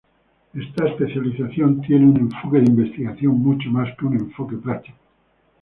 Esta 0.55 0.87
especialización 0.87 1.79
tiene 1.81 2.07
un 2.07 2.17
enfoque 2.17 2.57
de 2.57 2.65
investigación, 2.65 3.37
mucho 3.39 3.69
más 3.69 3.95
que 3.99 4.05
un 4.07 4.15
enfoque 4.15 4.55
práctico. 4.57 4.97